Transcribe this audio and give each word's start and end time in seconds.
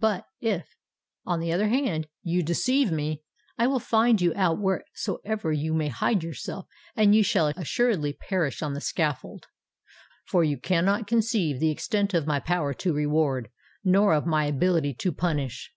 But 0.00 0.24
if, 0.40 0.74
on 1.26 1.38
the 1.38 1.52
other 1.52 1.68
hand, 1.68 2.08
you 2.22 2.42
deceive 2.42 2.90
me, 2.90 3.22
I 3.58 3.66
will 3.66 3.78
find 3.78 4.22
you 4.22 4.32
out 4.34 4.58
wheresoever 4.58 5.52
you 5.52 5.74
may 5.74 5.88
hide 5.88 6.24
yourself; 6.24 6.66
and 6.96 7.14
you 7.14 7.22
shall 7.22 7.48
assuredly 7.48 8.14
perish 8.14 8.62
on 8.62 8.72
the 8.72 8.80
scaffold! 8.80 9.48
For 10.24 10.42
you 10.42 10.58
cannot 10.58 11.06
conceive 11.06 11.60
the 11.60 11.70
extent 11.70 12.14
of 12.14 12.26
my 12.26 12.40
power 12.40 12.72
to 12.72 12.94
reward, 12.94 13.50
nor 13.84 14.14
of 14.14 14.24
my 14.24 14.46
ability 14.46 14.94
to 14.94 15.12
punish." 15.12 15.74